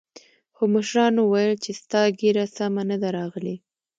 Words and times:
خو 0.55 0.63
مشرانو 0.75 1.21
ويل 1.33 1.53
چې 1.63 1.71
ستا 1.81 2.01
ږيره 2.19 2.45
سمه 2.57 2.83
نه 2.89 2.97
ده 3.01 3.09
راغلې. 3.17 3.55